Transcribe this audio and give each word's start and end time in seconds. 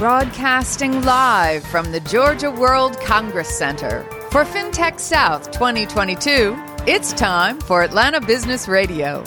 Broadcasting 0.00 1.02
live 1.02 1.62
from 1.62 1.92
the 1.92 2.00
Georgia 2.00 2.50
World 2.50 2.98
Congress 3.00 3.50
Center. 3.50 4.02
For 4.30 4.44
FinTech 4.44 4.98
South 4.98 5.50
2022, 5.50 6.56
it's 6.86 7.12
time 7.12 7.60
for 7.60 7.82
Atlanta 7.82 8.18
Business 8.18 8.66
Radio. 8.66 9.22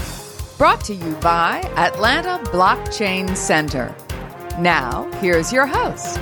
Brought 0.57 0.83
to 0.85 0.95
you 0.95 1.13
by 1.17 1.59
Atlanta 1.75 2.43
Blockchain 2.45 3.37
Center. 3.37 3.95
Now, 4.57 5.07
here's 5.21 5.53
your 5.53 5.67
host. 5.67 6.17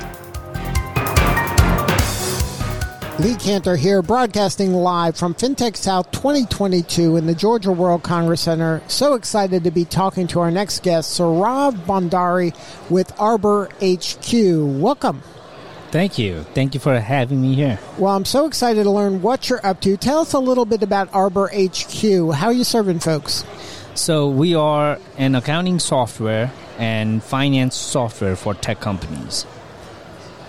Lee 3.21 3.35
Kantor 3.35 3.77
here, 3.77 4.01
broadcasting 4.01 4.73
live 4.73 5.15
from 5.15 5.35
FinTech 5.35 5.77
South 5.77 6.09
2022 6.09 7.17
in 7.17 7.27
the 7.27 7.35
Georgia 7.35 7.71
World 7.71 8.01
Congress 8.01 8.41
Center. 8.41 8.81
So 8.87 9.13
excited 9.13 9.63
to 9.63 9.69
be 9.69 9.85
talking 9.85 10.25
to 10.29 10.39
our 10.39 10.49
next 10.49 10.81
guest, 10.81 11.19
Saurav 11.19 11.73
Bhandari 11.85 12.55
with 12.89 13.09
Arbo 13.17 13.67
HQ. 13.77 14.81
Welcome. 14.81 15.21
Thank 15.91 16.17
you. 16.17 16.41
Thank 16.55 16.73
you 16.73 16.79
for 16.79 16.99
having 16.99 17.43
me 17.43 17.53
here. 17.53 17.77
Well, 17.99 18.15
I'm 18.15 18.25
so 18.25 18.47
excited 18.47 18.85
to 18.85 18.89
learn 18.89 19.21
what 19.21 19.51
you're 19.51 19.63
up 19.63 19.81
to. 19.81 19.97
Tell 19.97 20.21
us 20.21 20.33
a 20.33 20.39
little 20.39 20.65
bit 20.65 20.81
about 20.81 21.11
Arbo 21.11 21.45
HQ. 21.47 22.35
How 22.35 22.47
are 22.47 22.53
you 22.53 22.63
serving 22.63 23.01
folks? 23.01 23.45
So, 23.93 24.29
we 24.29 24.55
are 24.55 24.97
an 25.19 25.35
accounting 25.35 25.77
software 25.77 26.51
and 26.79 27.21
finance 27.21 27.75
software 27.75 28.35
for 28.35 28.55
tech 28.55 28.79
companies. 28.79 29.45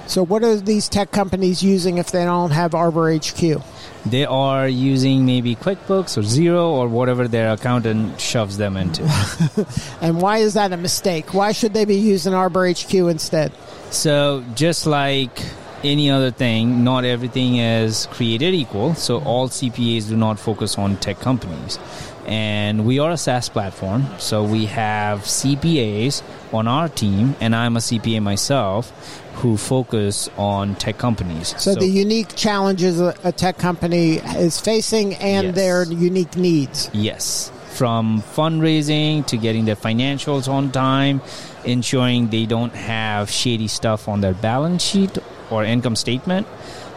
So, 0.07 0.25
what 0.25 0.43
are 0.43 0.57
these 0.57 0.89
tech 0.89 1.11
companies 1.11 1.63
using 1.63 1.99
if 1.99 2.11
they 2.11 2.25
don't 2.25 2.51
have 2.51 2.73
Arbo 2.73 3.17
HQ? 3.17 3.63
They 4.05 4.25
are 4.25 4.69
using 4.69 5.25
maybe 5.25 5.55
QuickBooks 5.55 6.19
or 6.19 6.23
Xero 6.23 6.65
or 6.65 6.89
whatever 6.89 7.29
their 7.29 7.53
accountant 7.53 8.21
shoves 8.21 8.57
them 8.57 8.77
into. 8.77 9.03
and 10.01 10.21
why 10.21 10.39
is 10.39 10.55
that 10.55 10.73
a 10.73 10.77
mistake? 10.77 11.33
Why 11.33 11.53
should 11.53 11.73
they 11.73 11.85
be 11.85 11.97
using 11.97 12.33
Arbo 12.33 12.69
HQ 12.69 12.93
instead? 13.11 13.53
So, 13.91 14.45
just 14.55 14.87
like 14.87 15.43
any 15.85 16.11
other 16.11 16.31
thing, 16.31 16.83
not 16.83 17.05
everything 17.05 17.57
is 17.57 18.07
created 18.11 18.55
equal. 18.55 18.95
So, 18.95 19.21
all 19.23 19.49
CPAs 19.49 20.09
do 20.09 20.17
not 20.17 20.39
focus 20.39 20.79
on 20.79 20.97
tech 20.97 21.21
companies. 21.21 21.79
And 22.27 22.87
we 22.87 22.99
are 22.99 23.11
a 23.11 23.17
SaaS 23.17 23.49
platform. 23.49 24.07
So, 24.19 24.43
we 24.43 24.67
have 24.67 25.21
CPAs 25.21 26.23
on 26.53 26.67
our 26.67 26.89
team, 26.89 27.37
and 27.41 27.55
I'm 27.55 27.77
a 27.77 27.81
CPA 27.81 28.21
myself 28.23 28.93
who 29.35 29.57
focus 29.57 30.29
on 30.37 30.75
tech 30.77 30.99
companies. 30.99 31.49
So, 31.59 31.73
so 31.73 31.75
the 31.75 31.87
unique 31.87 32.35
challenges 32.37 33.01
a, 33.01 33.33
tech 33.33 33.59
company 33.59 34.17
is 34.17 34.61
facing 34.61 35.15
and 35.15 35.49
yes. 35.49 35.55
their 35.55 35.85
unique 35.85 36.37
needs. 36.37 36.91
Yes. 36.93 37.51
From 37.71 38.23
fundraising 38.23 39.27
to 39.27 39.37
getting 39.37 39.65
their 39.65 39.77
financials 39.77 40.47
on 40.49 40.71
time, 40.71 41.23
ensuring 41.65 42.29
they 42.29 42.47
don't 42.47 42.75
have 42.75 43.31
shady 43.31 43.69
stuff 43.69 44.09
on 44.09 44.21
their 44.21 44.35
balance 44.35 44.83
sheet 44.83 45.19
or 45.51 45.65
income 45.65 45.97
statement. 45.97 46.47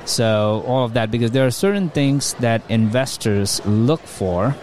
So, 0.05 0.63
all 0.67 0.85
of 0.85 0.93
that, 0.93 1.09
because 1.09 1.31
there 1.31 1.47
are 1.47 1.51
certain 1.51 1.89
things 1.89 2.35
that 2.35 2.61
investors 2.69 3.65
look 3.65 4.01
for 4.01 4.55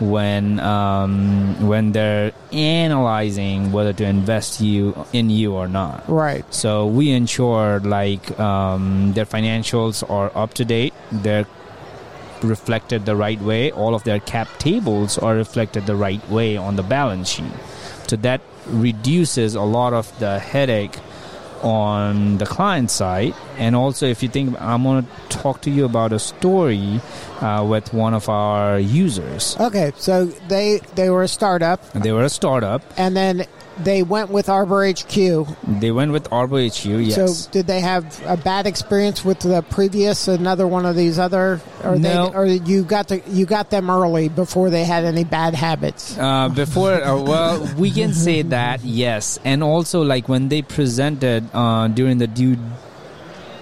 when 0.00 0.60
um, 0.60 1.66
when 1.66 1.92
they're 1.92 2.32
analyzing 2.52 3.72
whether 3.72 3.92
to 3.94 4.04
invest 4.04 4.60
you 4.60 5.06
in 5.12 5.30
you 5.30 5.54
or 5.54 5.68
not. 5.68 6.08
Right. 6.08 6.44
So 6.52 6.86
we 6.86 7.10
ensure 7.10 7.80
like 7.80 8.38
um, 8.38 9.12
their 9.14 9.26
financials 9.26 10.08
are 10.08 10.30
up 10.36 10.54
to 10.54 10.64
date. 10.64 10.94
They're 11.10 11.46
reflected 12.42 13.06
the 13.06 13.16
right 13.16 13.40
way. 13.40 13.72
All 13.72 13.94
of 13.94 14.04
their 14.04 14.20
cap 14.20 14.48
tables 14.58 15.18
are 15.18 15.34
reflected 15.34 15.86
the 15.86 15.96
right 15.96 16.26
way 16.28 16.56
on 16.56 16.76
the 16.76 16.82
balance 16.82 17.30
sheet. 17.30 17.52
So 18.06 18.16
that 18.16 18.40
reduces 18.66 19.54
a 19.54 19.62
lot 19.62 19.92
of 19.92 20.16
the 20.18 20.38
headache 20.38 20.96
on 21.62 22.38
the 22.38 22.46
client 22.46 22.90
side. 22.90 23.34
And 23.58 23.74
also, 23.74 24.06
if 24.06 24.22
you 24.22 24.28
think, 24.28 24.60
I'm 24.60 24.82
going 24.82 25.04
to 25.04 25.10
talk 25.28 25.62
to 25.62 25.70
you 25.70 25.84
about 25.84 26.12
a 26.12 26.18
story 26.18 27.00
uh, 27.40 27.64
with 27.68 27.92
one 27.92 28.14
of 28.14 28.28
our 28.28 28.78
users. 28.78 29.56
Okay, 29.58 29.92
so 29.96 30.26
they 30.48 30.80
they 30.94 31.10
were 31.10 31.22
a 31.22 31.28
startup. 31.28 31.80
They 31.92 32.12
were 32.12 32.24
a 32.24 32.30
startup, 32.30 32.82
and 32.96 33.16
then 33.16 33.46
they 33.78 34.02
went 34.02 34.30
with 34.30 34.46
Arbo 34.46 34.90
HQ. 34.90 35.80
They 35.80 35.90
went 35.90 36.12
with 36.12 36.30
Arbo 36.30 36.66
HQ. 36.66 37.06
Yes. 37.06 37.14
So 37.14 37.50
did 37.50 37.66
they 37.66 37.80
have 37.80 38.22
a 38.26 38.36
bad 38.36 38.66
experience 38.66 39.24
with 39.24 39.40
the 39.40 39.62
previous 39.62 40.28
another 40.28 40.66
one 40.66 40.86
of 40.86 40.96
these 40.96 41.18
other? 41.18 41.60
Or 41.84 41.96
no. 41.96 42.30
They, 42.30 42.36
or 42.36 42.46
you 42.46 42.84
got 42.84 43.08
to 43.08 43.20
you 43.28 43.46
got 43.46 43.70
them 43.70 43.90
early 43.90 44.28
before 44.28 44.70
they 44.70 44.84
had 44.84 45.04
any 45.04 45.24
bad 45.24 45.54
habits. 45.54 46.16
Uh, 46.18 46.48
before, 46.48 46.94
uh, 46.94 47.20
well, 47.20 47.74
we 47.76 47.90
can 47.90 48.12
say 48.14 48.42
that 48.42 48.84
yes, 48.84 49.38
and 49.44 49.62
also 49.62 50.02
like 50.02 50.28
when 50.28 50.48
they 50.48 50.62
presented 50.62 51.48
uh, 51.52 51.88
during 51.88 52.18
the 52.18 52.26
due 52.26 52.56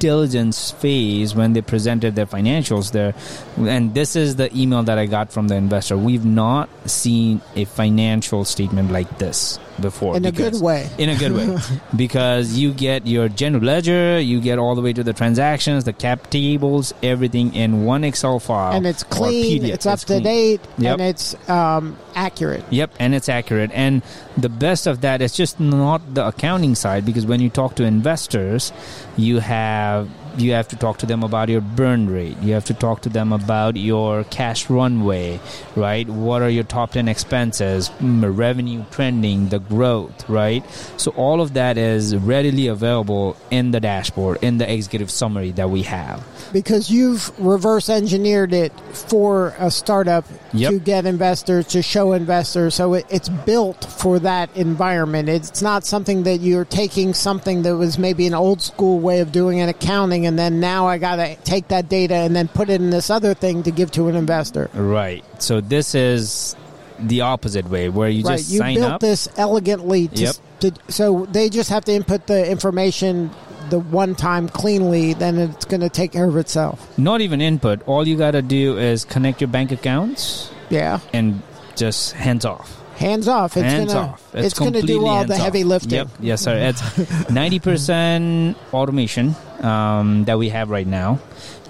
diligence 0.01 0.71
phase 0.73 1.35
when 1.35 1.53
they 1.55 1.63
presented 1.63 2.15
their 2.15 2.27
financials 2.27 2.93
there 2.93 3.15
and 3.57 3.95
this 3.95 4.17
is 4.17 4.37
the 4.37 4.55
email 4.55 4.83
that 4.83 4.99
i 4.99 5.07
got 5.07 5.33
from 5.33 5.49
the 5.49 5.55
investor 5.55 5.97
we've 5.97 6.27
not 6.27 6.69
seen 6.85 7.41
a 7.55 7.65
financial 7.65 8.45
statement 8.45 8.91
like 8.91 9.19
this 9.19 9.59
before. 9.81 10.17
In 10.17 10.25
a 10.25 10.33
good 10.33 10.61
way. 10.61 10.89
In 10.99 11.09
a 11.09 11.17
good 11.17 11.33
way. 11.33 11.57
because 11.97 12.57
you 12.57 12.73
get 12.73 13.07
your 13.07 13.29
general 13.29 13.63
ledger, 13.63 14.21
you 14.21 14.41
get 14.41 14.59
all 14.59 14.75
the 14.75 14.83
way 14.83 14.93
to 14.93 15.03
the 15.03 15.13
transactions, 15.13 15.85
the 15.85 15.93
cap 15.93 16.31
tables, 16.31 16.95
everything 17.03 17.55
in 17.55 17.85
one 17.85 18.05
Excel 18.05 18.39
file. 18.39 18.73
And 18.73 18.87
it's 18.87 19.03
clean, 19.03 19.65
it's 19.65 19.87
up 19.87 19.95
it's 19.95 20.05
to 20.05 20.15
clean. 20.15 20.23
date, 20.23 20.61
yep. 20.79 20.95
and 20.95 21.03
it's 21.03 21.49
um, 21.49 21.97
accurate. 22.15 22.65
Yep, 22.71 22.95
and 22.99 23.15
it's 23.15 23.29
accurate. 23.29 23.71
And 23.73 24.03
the 24.37 24.49
best 24.49 24.87
of 24.87 25.01
that 25.03 25.23
is 25.23 25.35
just 25.35 25.61
not 25.61 26.15
the 26.15 26.27
accounting 26.27 26.75
side 26.75 27.05
because 27.05 27.27
when 27.27 27.41
you 27.41 27.51
talk 27.51 27.77
to 27.77 27.85
investors, 27.85 28.73
you 29.17 29.39
have 29.39 30.09
you 30.37 30.53
have 30.53 30.69
to 30.69 30.77
talk 30.77 30.99
to 30.99 31.07
them 31.07 31.23
about 31.23 31.49
your 31.49 31.61
burn 31.61 32.11
rate. 32.11 32.37
You 32.39 32.55
have 32.55 32.65
to 32.67 32.75
talk 32.75 33.03
to 33.03 33.09
them 33.09 33.33
about 33.33 33.77
your 33.77 34.25
cash 34.25 34.69
runway, 34.69 35.41
right? 35.77 36.09
What 36.09 36.43
are 36.43 36.51
your 36.51 36.65
top 36.65 36.93
10 36.93 37.09
expenses, 37.09 37.91
mm, 38.01 38.37
revenue 38.37 38.85
trending, 38.91 39.49
the 39.49 39.59
growth, 39.59 40.29
right? 40.29 40.65
So 40.97 41.13
all 41.13 41.41
of 41.41 41.55
that 41.55 41.79
is 41.79 42.17
readily 42.17 42.67
available 42.67 43.37
in 43.51 43.71
the 43.71 43.81
dashboard, 43.81 44.39
in 44.43 44.59
the 44.59 44.73
executive 44.73 45.11
summary 45.11 45.53
that 45.53 45.71
we 45.71 45.83
have. 45.83 46.25
Because 46.53 46.91
you've 46.91 47.33
reverse 47.39 47.89
engineered 47.89 48.53
it 48.53 48.73
for 48.93 49.55
a 49.59 49.71
startup 49.71 50.25
yep. 50.53 50.73
to 50.73 50.79
get 50.79 51.07
investors, 51.07 51.67
to 51.69 51.83
show 51.83 52.13
investors. 52.13 52.75
So 52.75 52.95
it, 52.95 53.07
it's 53.09 53.29
built 53.29 53.85
for 53.85 54.19
that 54.21 54.55
environment. 54.57 55.29
It's 55.29 55.63
not 55.63 55.85
something 55.85 56.25
that 56.25 56.39
you're 56.39 56.65
taking 56.65 57.15
something 57.15 57.63
that 57.63 57.77
was 57.77 57.99
maybe 57.99 58.27
an 58.27 58.35
old 58.35 58.63
school 58.63 59.01
way 59.01 59.21
of 59.21 59.33
doing 59.33 59.61
an 59.61 59.69
accounting 59.69 60.24
and 60.27 60.39
then 60.39 60.61
now 60.61 60.87
I 60.87 60.99
got 60.99 61.17
to 61.17 61.37
take 61.37 61.69
that 61.69 61.89
data 61.89 62.15
and 62.15 62.35
then 62.35 62.49
put 62.49 62.71
it 62.71 62.81
in 62.81 62.91
this 62.91 63.11
other 63.11 63.35
thing 63.35 63.63
to 63.65 63.71
give 63.71 63.91
to 63.93 64.09
an 64.09 64.17
investor. 64.17 64.71
Right. 64.75 65.25
So 65.43 65.61
this 65.61 65.95
is 65.95 66.57
the 66.99 67.23
opposite 67.23 67.69
way 67.69 67.89
where 67.89 68.09
you 68.09 68.23
right. 68.25 68.39
just 68.39 68.51
you 68.51 68.59
sign 68.59 68.77
built 68.77 68.93
up. 68.93 69.01
this 69.01 69.29
elegantly 69.37 70.09
to, 70.09 70.23
yep. 70.23 70.35
to, 70.61 70.73
so 70.89 71.27
they 71.27 71.49
just 71.49 71.71
have 71.71 71.85
to 71.85 71.93
input 71.93 72.27
the 72.27 72.49
information 72.49 73.31
the 73.71 73.79
one 73.79 74.15
time 74.15 74.49
cleanly 74.49 75.15
then 75.15 75.39
it's 75.39 75.65
going 75.65 75.81
to 75.81 75.89
take 75.89 76.13
care 76.13 76.27
of 76.27 76.37
itself 76.37 76.97
not 76.99 77.21
even 77.21 77.41
input 77.41 77.83
all 77.89 78.07
you 78.07 78.17
got 78.17 78.33
to 78.33 78.43
do 78.43 78.79
is 78.79 79.05
connect 79.05 79.41
your 79.41 79.49
bank 79.49 79.73
accounts 79.73 80.51
yeah 80.71 81.01
and 81.13 81.43
just 81.75 82.13
hands 82.13 82.45
off 82.45 82.84
Hands 83.05 83.29
off. 83.29 83.57
It's 83.57 83.63
hands 83.63 83.93
gonna, 83.93 84.07
off. 84.13 84.35
It's, 84.35 84.47
it's 84.47 84.59
going 84.59 84.73
to 84.73 84.83
do 84.83 85.05
all 85.05 85.27
the 85.27 85.37
heavy 85.37 85.63
lifting. 85.63 85.91
Yep. 85.91 86.09
Yes, 86.21 86.41
sir. 86.41 86.57
It's 86.57 87.31
ninety 87.31 87.59
percent 87.59 88.57
automation 88.73 89.35
um, 89.61 90.25
that 90.25 90.39
we 90.39 90.49
have 90.49 90.71
right 90.71 90.87
now, 90.87 91.21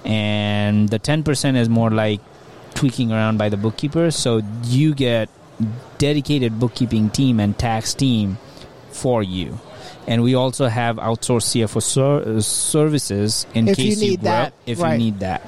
and 0.05 0.87
the 0.87 0.97
ten 0.97 1.23
percent 1.23 1.57
is 1.57 1.67
more 1.67 1.91
like 1.91 2.21
tweaking 2.73 3.11
around 3.11 3.37
by 3.37 3.49
the 3.49 3.57
bookkeeper. 3.57 4.11
So 4.11 4.41
you 4.63 4.93
get 4.95 5.29
dedicated 5.97 6.57
bookkeeping 6.57 7.09
team 7.09 7.41
and 7.41 7.57
tax 7.57 7.93
team 7.93 8.37
for 8.91 9.21
you. 9.21 9.59
And 10.07 10.23
we 10.23 10.35
also 10.35 10.67
have 10.67 10.97
outsourced 10.97 11.51
CFO 11.51 11.81
ser- 11.81 12.41
services 12.41 13.45
in 13.53 13.67
if 13.67 13.77
case 13.77 13.95
you, 13.99 14.07
need 14.07 14.11
you 14.11 14.29
that, 14.29 14.53
if 14.65 14.79
right. 14.79 14.93
you 14.93 14.97
need 14.99 15.19
that. 15.19 15.41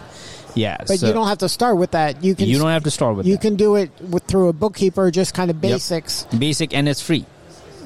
Yeah, 0.57 0.77
but 0.79 0.99
so 0.99 1.07
you 1.07 1.13
don't 1.13 1.27
have 1.27 1.37
to 1.39 1.49
start 1.49 1.77
with 1.77 1.91
that. 1.91 2.23
You 2.23 2.35
can. 2.35 2.47
You 2.47 2.57
don't 2.57 2.69
have 2.69 2.83
to 2.83 2.91
start 2.91 3.15
with. 3.15 3.25
You 3.27 3.35
that. 3.35 3.41
can 3.41 3.55
do 3.55 3.75
it 3.75 3.91
with, 4.01 4.23
through 4.23 4.49
a 4.49 4.53
bookkeeper, 4.53 5.11
just 5.11 5.33
kind 5.33 5.51
of 5.51 5.61
basics. 5.61 6.25
Yep. 6.31 6.39
Basic, 6.39 6.73
and 6.73 6.89
it's 6.89 7.01
free. 7.01 7.25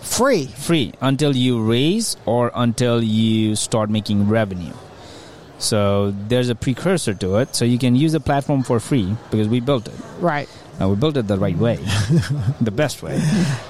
Free. 0.01 0.47
Free 0.47 0.93
until 1.01 1.35
you 1.35 1.61
raise 1.61 2.17
or 2.25 2.51
until 2.55 3.03
you 3.03 3.55
start 3.55 3.89
making 3.89 4.27
revenue. 4.27 4.73
So 5.59 6.11
there's 6.27 6.49
a 6.49 6.55
precursor 6.55 7.13
to 7.13 7.37
it. 7.37 7.55
So 7.55 7.65
you 7.65 7.77
can 7.77 7.95
use 7.95 8.13
the 8.13 8.19
platform 8.19 8.63
for 8.63 8.79
free 8.79 9.15
because 9.29 9.47
we 9.47 9.59
built 9.59 9.87
it. 9.87 9.93
Right. 10.19 10.49
Now 10.79 10.89
we 10.89 10.95
built 10.95 11.17
it 11.17 11.27
the 11.27 11.37
right 11.37 11.57
way, 11.57 11.75
the 12.61 12.71
best 12.71 13.03
way, 13.03 13.21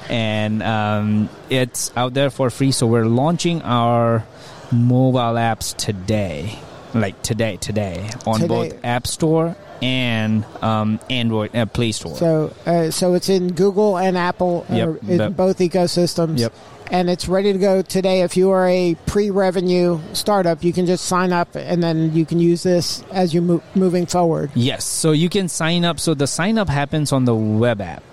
and 0.08 0.64
um, 0.64 1.30
it's 1.50 1.92
out 1.98 2.14
there 2.14 2.30
for 2.30 2.50
free. 2.50 2.72
So 2.72 2.88
we're 2.88 3.06
launching 3.06 3.62
our 3.64 4.24
mobile 4.72 5.36
apps 5.36 5.76
today 5.76 6.58
like 6.94 7.22
today, 7.24 7.58
today 7.58 8.10
on 8.26 8.42
today. 8.42 8.48
both 8.48 8.86
App 8.86 9.08
Store 9.08 9.56
and 9.82 10.46
um, 10.62 11.00
Android 11.10 11.56
uh, 11.56 11.66
Play 11.66 11.92
Store. 11.92 12.16
So, 12.16 12.54
uh, 12.66 12.92
so 12.92 13.14
it's 13.14 13.30
in 13.30 13.54
Google 13.54 13.98
and 13.98 14.18
Apple, 14.18 14.66
yep, 14.70 15.04
in 15.08 15.34
both 15.34 15.58
ecosystems. 15.60 16.40
Yep. 16.40 16.54
and 16.92 17.10
it's 17.10 17.28
ready 17.28 17.54
to 17.54 17.58
go 17.58 17.82
today. 17.82 18.22
If 18.22 18.36
you 18.38 18.52
are 18.52 18.68
a 18.68 18.96
pre-revenue 19.06 20.00
startup, 20.14 20.64
you 20.64 20.74
can 20.74 20.86
just 20.86 21.06
sign 21.06 21.32
up, 21.32 21.56
and 21.56 21.82
then 21.82 22.14
you 22.14 22.26
can 22.26 22.40
use 22.40 22.64
this 22.64 23.02
as 23.12 23.34
you 23.34 23.42
move 23.42 23.64
moving 23.76 24.06
forward. 24.06 24.52
Yes, 24.54 24.84
so 24.84 25.12
you 25.12 25.30
can 25.30 25.48
sign 25.48 25.86
up. 25.86 26.00
So 26.00 26.14
the 26.14 26.28
sign 26.28 26.58
up 26.58 26.70
happens 26.70 27.12
on 27.12 27.26
the 27.26 27.36
web 27.36 27.82
app. 27.82 28.04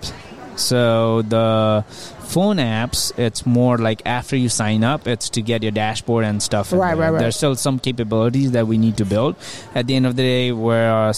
So 0.59 1.21
the 1.23 1.85
phone 1.87 2.57
apps, 2.57 3.17
it's 3.17 3.45
more 3.45 3.77
like 3.77 4.01
after 4.05 4.35
you 4.35 4.49
sign 4.49 4.83
up, 4.83 5.07
it's 5.07 5.29
to 5.31 5.41
get 5.41 5.63
your 5.63 5.71
dashboard 5.71 6.25
and 6.25 6.41
stuff. 6.41 6.71
Right, 6.71 6.97
right, 6.97 7.09
right. 7.09 7.19
There's 7.19 7.35
still 7.35 7.55
some 7.55 7.79
capabilities 7.79 8.51
that 8.51 8.67
we 8.67 8.77
need 8.77 8.97
to 8.97 9.05
build. 9.05 9.35
At 9.73 9.87
the 9.87 9.95
end 9.95 10.05
of 10.05 10.15
the 10.15 10.23
day, 10.23 10.51
we're 10.51 11.09
a 11.09 11.13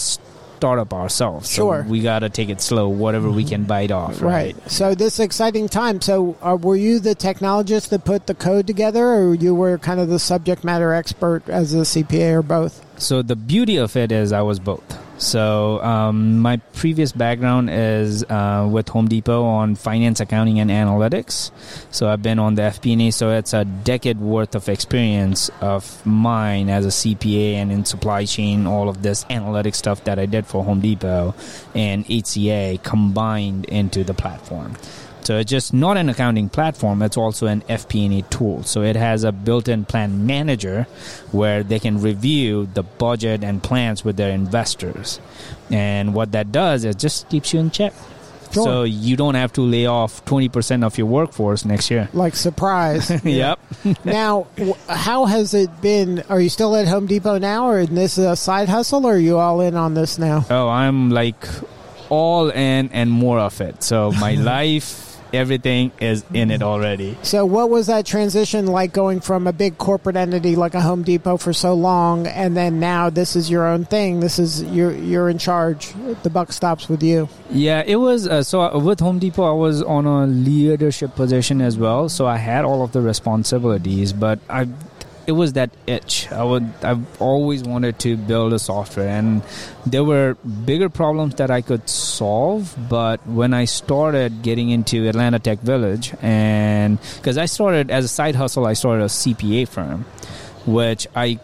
startup 0.62 0.94
ourselves. 0.94 1.52
Sure. 1.52 1.84
So 1.84 1.90
we 1.90 2.02
got 2.02 2.20
to 2.20 2.30
take 2.30 2.50
it 2.50 2.62
slow, 2.62 2.88
whatever 2.88 3.32
we 3.32 3.44
can 3.44 3.64
bite 3.64 3.90
off. 3.90 4.22
Right. 4.22 4.56
right. 4.56 4.72
So 4.72 4.94
this 4.94 5.20
exciting 5.20 5.70
time. 5.70 6.02
So 6.02 6.38
uh, 6.40 6.56
were 6.62 6.76
you 6.76 7.00
the 7.00 7.16
technologist 7.16 7.90
that 7.90 8.06
put 8.06 8.28
the 8.28 8.36
code 8.36 8.68
together, 8.68 9.04
or 9.04 9.34
you 9.34 9.56
were 9.56 9.80
kind 9.80 10.00
of 10.00 10.08
the 10.08 10.20
subject 10.20 10.64
matter 10.64 10.94
expert 10.94 11.50
as 11.50 11.74
a 11.74 11.78
CPA, 11.78 12.36
or 12.36 12.42
both? 12.44 12.86
So 13.02 13.24
the 13.24 13.36
beauty 13.36 13.78
of 13.78 13.96
it 13.96 14.12
is 14.12 14.32
I 14.32 14.44
was 14.44 14.60
both. 14.60 15.01
So 15.22 15.80
um, 15.84 16.40
my 16.40 16.58
previous 16.74 17.12
background 17.12 17.70
is 17.70 18.24
uh, 18.24 18.68
with 18.70 18.90
Home 18.90 19.08
Depot 19.08 19.44
on 19.44 19.76
finance, 19.76 20.20
accounting, 20.20 20.60
and 20.60 20.72
analytics. 20.72 21.52
So 21.92 22.10
I've 22.10 22.24
been 22.24 22.40
on 22.40 22.56
the 22.56 22.64
FP&A. 22.64 23.12
So 23.12 23.30
it's 23.30 23.54
a 23.54 23.64
decade 23.64 24.20
worth 24.20 24.56
of 24.56 24.68
experience 24.68 25.52
of 25.62 26.04
mine 26.08 26.70
as 26.70 26.86
a 26.86 26.90
CPA 26.90 27.54
and 27.54 27.72
in 27.72 27.86
supply 27.86 28.26
chain, 28.26 28.66
all 28.66 28.90
of 28.90 29.04
this 29.04 29.24
analytic 29.30 29.76
stuff 29.76 30.04
that 30.06 30.18
I 30.18 30.26
did 30.26 30.48
for 30.48 30.64
Home 30.64 30.82
Depot 30.82 31.36
and 31.76 32.04
HCA 32.08 32.82
combined 32.82 33.66
into 33.66 34.04
the 34.04 34.16
platform. 34.16 34.76
So 35.24 35.38
it's 35.38 35.52
uh, 35.52 35.56
just 35.56 35.74
not 35.74 35.98
an 35.98 36.10
accounting 36.10 36.50
platform, 36.50 37.02
it's 37.02 37.18
also 37.18 37.48
an 37.48 37.62
FP&A 37.62 38.24
tool. 38.30 38.64
So 38.64 38.82
it 38.82 38.96
has 38.96 39.24
a 39.24 39.32
built-in 39.32 39.86
plan 39.86 40.26
manager 40.26 40.88
where 41.32 41.64
they 41.64 41.80
can 41.80 42.02
review 42.02 42.68
the 42.74 42.84
budget 42.84 43.44
and 43.44 43.62
plans 43.62 44.04
with 44.04 44.18
their 44.18 44.32
investors. 44.32 45.20
And 45.70 46.14
what 46.14 46.32
that 46.32 46.52
does 46.52 46.86
is 46.86 46.96
just 46.96 47.30
keeps 47.30 47.54
you 47.54 47.60
in 47.60 47.72
check. 47.72 47.94
Sure. 48.52 48.66
So 48.66 48.84
you 48.84 49.16
don't 49.16 49.36
have 49.36 49.54
to 49.54 49.62
lay 49.62 49.86
off 49.86 50.26
20% 50.26 50.84
of 50.84 50.98
your 50.98 51.08
workforce 51.08 51.64
next 51.64 51.90
year. 51.90 52.10
Like 52.14 52.36
surprise. 52.36 53.10
yep. 53.24 53.60
now, 54.04 54.48
how 54.90 55.26
has 55.26 55.54
it 55.54 55.82
been? 55.82 56.24
Are 56.28 56.42
you 56.42 56.50
still 56.50 56.76
at 56.76 56.88
Home 56.88 57.06
Depot 57.06 57.38
now 57.38 57.68
or 57.70 57.80
is 57.80 57.90
this 57.90 58.18
a 58.18 58.36
side 58.36 58.68
hustle 58.68 59.06
or 59.06 59.14
are 59.14 59.18
you 59.18 59.38
all 59.38 59.62
in 59.62 59.76
on 59.76 59.94
this 59.94 60.18
now? 60.18 60.46
Oh, 60.50 60.68
I'm 60.68 61.12
like 61.12 61.48
all 62.10 62.50
in 62.50 62.90
and 62.92 63.10
more 63.10 63.40
of 63.40 63.62
it. 63.62 63.84
So 63.84 64.12
my 64.12 64.34
life 64.36 65.11
everything 65.34 65.92
is 66.00 66.24
in 66.34 66.52
it 66.52 66.62
already. 66.62 67.18
So, 67.24 67.46
what 67.46 67.70
was 67.70 67.88
that 67.88 68.06
transition 68.06 68.68
like 68.68 68.94
going 68.94 69.22
from 69.22 69.48
a 69.48 69.54
big 69.54 69.78
corporate 69.78 70.16
entity 70.16 70.56
like 70.56 70.74
a 70.74 70.82
Home 70.82 71.04
Depot 71.04 71.38
for 71.38 71.54
so 71.54 71.74
long, 71.74 72.28
and 72.28 72.56
then 72.56 72.80
now 72.80 73.10
this 73.10 73.36
is 73.36 73.50
your 73.50 73.68
own 73.68 73.86
thing? 73.86 74.20
This 74.20 74.40
is 74.40 74.64
you're 74.64 74.94
you're 74.94 75.30
in 75.30 75.38
charge. 75.38 75.94
The 76.24 76.30
buck 76.30 76.52
stops 76.52 76.90
with 76.90 77.04
you. 77.04 77.30
Yeah, 77.50 77.84
it 77.86 77.98
was. 77.98 78.28
Uh, 78.28 78.44
so 78.44 78.62
uh, 78.62 78.80
with 78.80 79.00
Home 79.00 79.20
Depot, 79.20 79.44
I 79.44 79.54
was 79.54 79.82
on 79.82 80.06
a 80.06 80.26
leadership 80.28 81.16
position 81.16 81.62
as 81.62 81.78
well. 81.78 82.10
So 82.10 82.26
I 82.28 82.38
had 82.38 82.66
all 82.66 82.84
of 82.84 82.92
the 82.92 83.02
responsibilities, 83.02 84.14
but 84.14 84.40
I 84.50 84.68
it 85.32 85.36
was 85.36 85.54
that 85.54 85.70
itch. 85.88 86.30
I 86.30 86.44
would 86.44 86.68
I've 86.84 87.22
always 87.22 87.64
wanted 87.64 88.00
to 88.00 88.18
build 88.18 88.52
a 88.52 88.60
software 88.60 89.08
and 89.08 89.42
there 89.86 90.04
were 90.04 90.36
bigger 90.66 90.90
problems 90.90 91.36
that 91.36 91.50
I 91.50 91.62
could 91.62 91.88
solve, 91.88 92.76
but 92.90 93.26
when 93.26 93.54
I 93.54 93.64
started 93.64 94.42
getting 94.42 94.72
into 94.72 95.08
Atlanta 95.08 95.40
Tech 95.40 95.60
Village 95.60 96.14
and 96.22 97.00
cuz 97.24 97.38
I 97.38 97.46
started 97.46 97.90
as 97.90 98.04
a 98.04 98.10
side 98.10 98.36
hustle, 98.36 98.68
I 98.68 98.74
started 98.74 99.04
a 99.06 99.14
CPA 99.22 99.66
firm, 99.70 100.04
which 100.66 101.08
I 101.16 101.40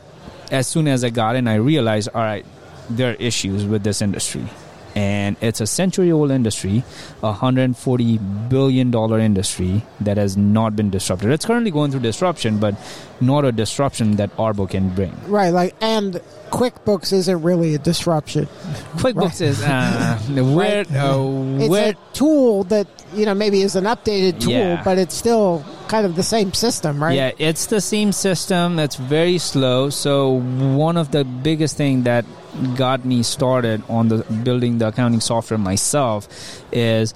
as 0.51 0.67
soon 0.67 0.89
as 0.89 1.05
I 1.05 1.09
got 1.09 1.37
in, 1.37 1.47
I 1.47 1.55
realized, 1.55 2.09
all 2.13 2.21
right, 2.21 2.45
there 2.89 3.11
are 3.11 3.19
issues 3.31 3.65
with 3.65 3.83
this 3.83 4.01
industry 4.01 4.47
and 4.97 5.37
it's 5.41 5.61
a 5.61 5.67
century 5.67 6.11
old 6.11 6.31
industry, 6.31 6.83
a 7.21 7.27
140 7.27 8.17
billion 8.49 8.89
dollar 8.89 9.19
industry 9.19 9.83
that 10.01 10.17
has 10.17 10.35
not 10.35 10.75
been 10.75 10.89
disrupted. 10.89 11.29
It's 11.29 11.45
currently 11.45 11.69
going 11.69 11.91
through 11.91 11.99
disruption, 11.99 12.57
but 12.57 12.73
not 13.21 13.45
a 13.45 13.51
disruption 13.51 14.15
that 14.15 14.35
Arbo 14.37 14.67
can 14.67 14.89
bring. 14.89 15.15
Right, 15.27 15.51
like 15.51 15.75
and 15.81 16.19
QuickBooks 16.49 17.13
isn't 17.13 17.43
really 17.43 17.75
a 17.75 17.77
disruption. 17.77 18.47
QuickBooks 18.95 19.39
right. 19.39 19.41
is 19.41 19.63
uh, 19.63 20.19
where, 20.55 20.83
right. 20.85 20.91
uh, 20.91 21.61
it's 21.61 21.69
where, 21.69 21.91
a 21.91 21.95
tool 22.13 22.63
that 22.65 22.87
you 23.13 23.27
know 23.27 23.35
maybe 23.35 23.61
is 23.61 23.75
an 23.75 23.83
updated 23.83 24.39
tool, 24.39 24.53
yeah. 24.53 24.83
but 24.83 24.97
it's 24.97 25.13
still 25.13 25.63
kind 25.89 26.07
of 26.07 26.15
the 26.15 26.23
same 26.23 26.53
system, 26.53 27.03
right? 27.03 27.15
Yeah, 27.15 27.31
it's 27.37 27.67
the 27.67 27.81
same 27.81 28.11
system. 28.11 28.79
It's 28.79 28.95
very 28.95 29.37
slow. 29.37 29.91
So 29.91 30.39
one 30.41 30.97
of 30.97 31.11
the 31.11 31.23
biggest 31.23 31.77
thing 31.77 32.01
that 32.03 32.25
got 32.75 33.05
me 33.05 33.23
started 33.23 33.83
on 33.89 34.07
the 34.07 34.17
building 34.43 34.77
the 34.77 34.87
accounting 34.87 35.19
software 35.19 35.57
myself 35.57 36.27
is 36.71 37.13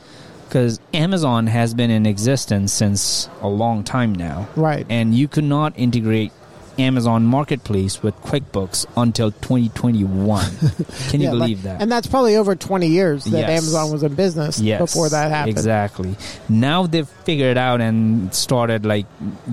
because 0.48 0.80
Amazon 0.94 1.48
has 1.48 1.74
been 1.74 1.90
in 1.90 2.06
existence 2.06 2.74
since 2.74 3.30
a 3.42 3.48
long 3.48 3.84
time 3.84 4.14
now. 4.14 4.50
Right. 4.58 4.86
And 4.90 5.16
you 5.16 5.30
could 5.30 5.46
not 5.46 5.74
integrate 5.78 6.34
Amazon 6.78 7.26
Marketplace 7.26 8.02
with 8.04 8.16
QuickBooks 8.22 8.86
until 8.98 9.32
2021. 9.32 10.46
Can 11.10 11.22
you 11.22 11.28
yeah, 11.28 11.32
believe 11.32 11.58
like, 11.60 11.64
that? 11.64 11.82
And 11.82 11.92
that's 11.92 12.08
probably 12.08 12.36
over 12.36 12.56
20 12.56 12.88
years 12.88 13.26
that 13.26 13.40
yes. 13.40 13.50
Amazon 13.50 13.92
was 13.92 14.04
in 14.04 14.16
business 14.16 14.60
yes, 14.60 14.82
before 14.82 15.10
that 15.10 15.32
happened. 15.32 15.58
Exactly. 15.58 16.16
Now 16.50 16.88
they've 16.88 17.08
figured 17.08 17.58
out 17.58 17.82
and 17.82 18.34
started 18.34 18.86
like 18.86 19.06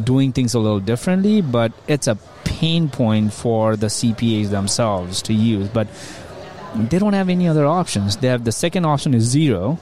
doing 0.02 0.32
things 0.32 0.55
a 0.55 0.58
little 0.58 0.81
differently, 0.81 1.43
but 1.43 1.73
it's 1.87 2.06
a 2.06 2.19
pain 2.58 2.88
point 2.88 3.32
for 3.32 3.76
the 3.76 3.87
CPAs 3.87 4.50
themselves 4.50 5.22
to 5.22 5.32
use. 5.32 5.69
But 5.69 5.87
they 6.75 6.99
don't 6.99 7.12
have 7.12 7.28
any 7.28 7.46
other 7.46 7.66
options. 7.66 8.16
They 8.16 8.28
have 8.28 8.44
the 8.44 8.52
second 8.52 8.84
option 8.84 9.14
is 9.14 9.34
Xero, 9.34 9.78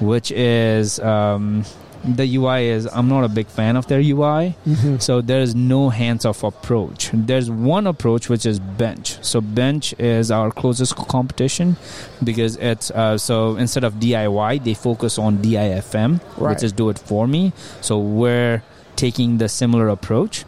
which 0.00 0.30
is 0.30 1.00
um, 1.00 1.64
the 2.04 2.36
UI 2.36 2.66
is 2.66 2.86
I'm 2.92 3.08
not 3.08 3.24
a 3.24 3.28
big 3.28 3.46
fan 3.46 3.76
of 3.76 3.86
their 3.86 4.00
UI. 4.00 4.54
Mm-hmm. 4.66 4.98
So 4.98 5.20
there's 5.20 5.54
no 5.54 5.88
hands-off 5.88 6.44
approach. 6.44 7.10
There's 7.12 7.50
one 7.50 7.86
approach 7.86 8.28
which 8.28 8.44
is 8.44 8.60
Bench. 8.60 9.18
So 9.24 9.40
Bench 9.40 9.94
is 9.98 10.30
our 10.30 10.50
closest 10.50 10.96
competition 10.96 11.76
because 12.22 12.56
it's 12.56 12.90
uh, 12.90 13.16
so 13.16 13.56
instead 13.56 13.84
of 13.84 13.94
DIY 13.94 14.64
they 14.64 14.74
focus 14.74 15.18
on 15.18 15.38
DIFM, 15.38 16.20
right. 16.36 16.54
which 16.54 16.62
is 16.62 16.72
do 16.72 16.90
it 16.90 16.98
for 16.98 17.26
me. 17.26 17.52
So 17.80 17.98
we're 17.98 18.62
taking 18.96 19.38
the 19.38 19.48
similar 19.48 19.88
approach 19.88 20.44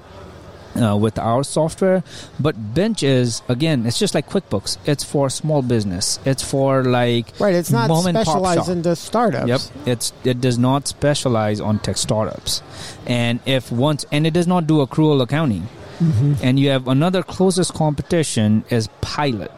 uh, 0.76 0.96
with 0.96 1.18
our 1.18 1.44
software. 1.44 2.02
But 2.38 2.74
Bench 2.74 3.02
is 3.02 3.42
again, 3.48 3.86
it's 3.86 3.98
just 3.98 4.14
like 4.14 4.28
QuickBooks. 4.28 4.78
It's 4.86 5.04
for 5.04 5.30
small 5.30 5.62
business. 5.62 6.18
It's 6.24 6.42
for 6.42 6.84
like 6.84 7.32
right. 7.38 7.54
It's 7.54 7.70
not 7.70 7.90
specialized 8.02 8.68
into 8.68 8.96
startups. 8.96 9.48
Yep. 9.48 9.60
It's 9.86 10.12
it 10.24 10.40
does 10.40 10.58
not 10.58 10.88
specialize 10.88 11.60
on 11.60 11.78
tech 11.78 11.96
startups, 11.96 12.62
and 13.06 13.40
if 13.46 13.70
once 13.72 14.04
and 14.12 14.26
it 14.26 14.32
does 14.32 14.46
not 14.46 14.66
do 14.66 14.84
accrual 14.84 15.22
accounting. 15.22 15.68
Mm-hmm. 16.00 16.34
And 16.42 16.58
you 16.58 16.70
have 16.70 16.88
another 16.88 17.22
closest 17.22 17.74
competition 17.74 18.64
is 18.70 18.88
Pilot 19.02 19.52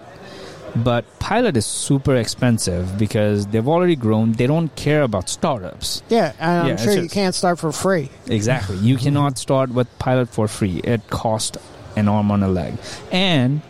but 0.76 1.04
Pilot 1.18 1.56
is 1.56 1.66
super 1.66 2.16
expensive 2.16 2.98
because 2.98 3.46
they've 3.46 3.66
already 3.68 3.96
grown. 3.96 4.32
They 4.32 4.46
don't 4.46 4.74
care 4.76 5.02
about 5.02 5.28
startups. 5.28 6.02
Yeah, 6.08 6.32
and 6.38 6.72
I'm 6.72 6.78
sure 6.78 6.92
you 6.92 7.08
can't 7.08 7.34
start 7.34 7.58
for 7.58 7.72
free. 7.72 8.08
Exactly. 8.26 8.76
You 8.78 8.96
cannot 8.96 9.38
start 9.38 9.70
with 9.70 9.86
Pilot 9.98 10.28
for 10.28 10.48
free. 10.48 10.80
It 10.84 11.08
costs 11.10 11.58
an 11.96 12.08
arm 12.08 12.30
and 12.30 12.44
a 12.44 12.48
leg. 12.48 12.74
And 13.10 13.60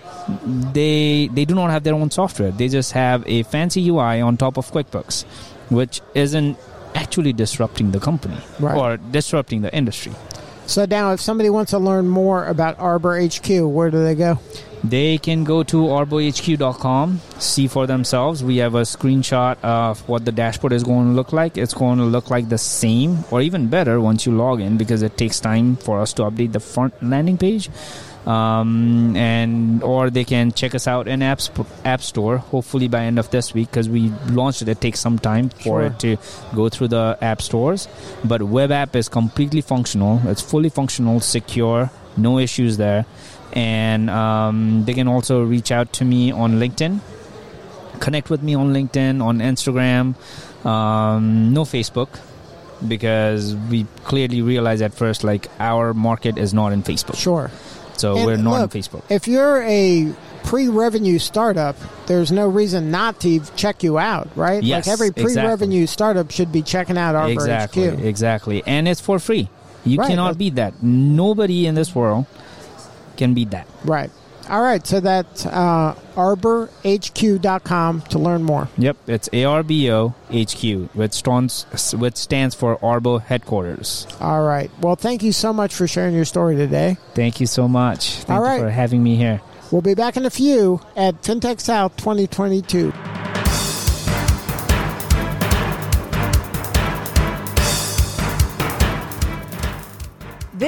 they 0.72 1.28
they 1.32 1.44
do 1.44 1.54
not 1.54 1.70
have 1.70 1.82
their 1.84 1.94
own 1.94 2.10
software. 2.10 2.50
They 2.50 2.68
just 2.68 2.92
have 2.92 3.24
a 3.26 3.42
fancy 3.44 3.88
UI 3.88 4.20
on 4.20 4.36
top 4.36 4.56
of 4.56 4.70
QuickBooks, 4.70 5.24
which 5.70 6.00
isn't 6.14 6.56
actually 6.94 7.32
disrupting 7.32 7.90
the 7.90 8.00
company 8.00 8.36
right. 8.60 8.76
or 8.76 8.96
disrupting 8.96 9.62
the 9.62 9.74
industry. 9.74 10.12
So 10.66 10.86
now, 10.86 11.12
if 11.12 11.20
somebody 11.20 11.50
wants 11.50 11.70
to 11.72 11.78
learn 11.78 12.08
more 12.08 12.46
about 12.46 12.78
Arbo 12.78 13.12
HQ, 13.20 13.70
where 13.70 13.90
do 13.90 14.02
they 14.02 14.14
go? 14.14 14.38
They 14.84 15.18
can 15.18 15.44
go 15.44 15.62
to 15.62 15.76
arbohq.com, 15.76 17.20
see 17.38 17.68
for 17.68 17.86
themselves. 17.86 18.42
We 18.42 18.56
have 18.56 18.74
a 18.74 18.80
screenshot 18.82 19.62
of 19.62 20.08
what 20.08 20.24
the 20.24 20.32
dashboard 20.32 20.72
is 20.72 20.82
going 20.82 21.06
to 21.06 21.14
look 21.14 21.32
like. 21.32 21.56
It's 21.56 21.72
going 21.74 21.98
to 21.98 22.04
look 22.04 22.30
like 22.30 22.48
the 22.48 22.58
same 22.58 23.24
or 23.30 23.40
even 23.40 23.68
better 23.68 24.00
once 24.00 24.26
you 24.26 24.32
log 24.32 24.60
in 24.60 24.76
because 24.76 25.02
it 25.02 25.16
takes 25.16 25.38
time 25.38 25.76
for 25.76 26.00
us 26.00 26.12
to 26.14 26.22
update 26.22 26.50
the 26.50 26.58
front 26.58 27.00
landing 27.00 27.38
page. 27.38 27.70
Um, 28.26 29.16
and 29.16 29.82
or 29.82 30.08
they 30.08 30.22
can 30.22 30.52
check 30.52 30.76
us 30.76 30.86
out 30.86 31.08
in 31.08 31.22
app, 31.22 31.40
app 31.84 32.02
store 32.02 32.38
hopefully 32.38 32.86
by 32.86 33.00
end 33.00 33.18
of 33.18 33.28
this 33.32 33.52
week 33.52 33.68
because 33.68 33.88
we 33.88 34.10
launched 34.30 34.62
it 34.62 34.68
it 34.68 34.80
takes 34.80 35.00
some 35.00 35.18
time 35.18 35.48
for 35.50 35.62
sure. 35.62 35.82
it 35.82 35.98
to 35.98 36.16
go 36.54 36.68
through 36.68 36.86
the 36.86 37.18
app 37.20 37.42
stores 37.42 37.88
but 38.24 38.40
web 38.44 38.70
app 38.70 38.94
is 38.94 39.08
completely 39.08 39.60
functional 39.60 40.20
it's 40.26 40.40
fully 40.40 40.68
functional 40.68 41.18
secure 41.18 41.90
no 42.16 42.38
issues 42.38 42.76
there 42.76 43.04
and 43.52 44.08
um, 44.08 44.84
they 44.84 44.94
can 44.94 45.08
also 45.08 45.42
reach 45.42 45.70
out 45.72 45.92
to 45.94 46.04
me 46.04 46.32
on 46.32 46.54
LinkedIn. 46.54 47.00
Connect 48.00 48.30
with 48.30 48.42
me 48.42 48.54
on 48.54 48.72
LinkedIn, 48.72 49.22
on 49.22 49.38
Instagram, 49.40 50.14
um, 50.64 51.52
no 51.52 51.64
Facebook. 51.64 52.08
because 52.88 53.54
we 53.70 53.86
clearly 54.04 54.42
realized 54.42 54.82
at 54.82 54.92
first 54.92 55.22
like 55.22 55.46
our 55.60 55.94
market 55.94 56.36
is 56.36 56.52
not 56.52 56.72
in 56.72 56.82
Facebook. 56.82 57.16
Sure. 57.16 57.50
So 57.96 58.16
and 58.16 58.26
we're 58.26 58.36
not 58.36 58.50
look, 58.50 58.62
on 58.62 58.68
Facebook. 58.68 59.02
If 59.08 59.28
you're 59.28 59.62
a 59.62 60.12
pre-revenue 60.44 61.18
startup, 61.18 61.76
there's 62.06 62.32
no 62.32 62.48
reason 62.48 62.90
not 62.90 63.20
to 63.20 63.40
check 63.56 63.82
you 63.82 63.98
out, 63.98 64.28
right? 64.36 64.62
Yes, 64.62 64.86
like 64.86 64.92
every 64.92 65.12
pre-revenue 65.12 65.82
exactly. 65.82 65.86
startup 65.86 66.30
should 66.30 66.52
be 66.52 66.62
checking 66.62 66.98
out 66.98 67.14
Arbo 67.14 67.32
exactly, 67.32 67.88
HQ. 67.88 68.00
Exactly, 68.00 68.62
and 68.66 68.88
it's 68.88 69.00
for 69.00 69.18
free. 69.18 69.48
You 69.84 69.98
right. 69.98 70.08
cannot 70.08 70.38
beat 70.38 70.56
that. 70.56 70.82
Nobody 70.82 71.66
in 71.66 71.74
this 71.74 71.94
world 71.94 72.26
can 73.16 73.34
beat 73.34 73.50
that. 73.50 73.66
Right. 73.84 74.10
All 74.52 74.60
right, 74.60 74.86
so 74.86 75.00
that's 75.00 75.46
uh, 75.46 75.94
arbohq.com 76.14 78.00
to 78.02 78.18
learn 78.18 78.42
more. 78.42 78.68
Yep, 78.76 78.96
it's 79.06 79.30
ARBO 79.30 80.12
HQ, 80.30 80.94
which 80.94 81.14
stands, 81.14 81.94
which 81.94 82.16
stands 82.16 82.54
for 82.54 82.76
Arbo 82.76 83.22
Headquarters. 83.22 84.06
All 84.20 84.42
right. 84.42 84.70
Well, 84.82 84.96
thank 84.96 85.22
you 85.22 85.32
so 85.32 85.54
much 85.54 85.74
for 85.74 85.88
sharing 85.88 86.14
your 86.14 86.26
story 86.26 86.56
today. 86.56 86.98
Thank 87.14 87.40
you 87.40 87.46
so 87.46 87.66
much. 87.66 88.16
Thank 88.16 88.38
All 88.38 88.42
right. 88.44 88.60
for 88.60 88.68
having 88.68 89.02
me 89.02 89.16
here. 89.16 89.40
We'll 89.70 89.80
be 89.80 89.94
back 89.94 90.18
in 90.18 90.26
a 90.26 90.30
few 90.30 90.82
at 90.96 91.22
FinTech 91.22 91.58
South 91.58 91.96
2022. 91.96 92.92